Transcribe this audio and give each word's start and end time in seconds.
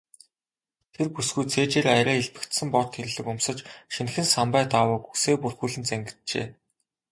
Тэр 0.93 1.07
бүсгүй 1.15 1.45
цээжээрээ 1.53 1.95
арай 1.99 2.17
элбэгдсэн 2.21 2.67
бор 2.73 2.87
тэрлэг 2.95 3.25
өмсөж, 3.33 3.59
шинэхэн 3.93 4.27
самбай 4.33 4.63
даавууг 4.73 5.03
үсээ 5.13 5.35
бүрхүүлэн 5.41 5.83
зангиджээ. 5.89 6.45